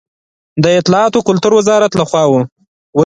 د 0.63 0.65
اطلاعاتو 0.79 1.17
او 1.19 1.25
کلتور 1.29 1.51
وزارت 1.55 1.91
له 1.99 2.03
خوا 2.09 2.23
و. 2.29 2.33